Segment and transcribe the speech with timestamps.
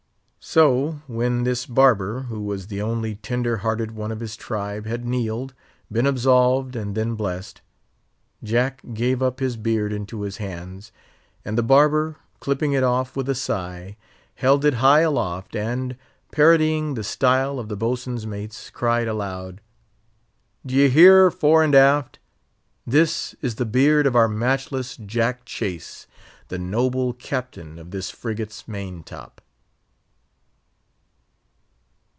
[0.43, 5.05] So when this barber, who was the only tender hearted one of his tribe, had
[5.05, 5.53] kneeled,
[5.91, 7.61] been absolved, and then blessed,
[8.43, 10.91] Jack gave up his beard into his hands,
[11.45, 13.97] and the barber, clipping it off with a sigh,
[14.33, 15.95] held it high aloft, and,
[16.31, 19.61] parodying the style of the boatswain's mates, cried aloud,
[20.65, 22.17] "D'ye hear, fore and aft?
[22.85, 26.07] This is the beard of our matchless Jack Chase,
[26.47, 29.39] the noble captain of this frigate's main top!"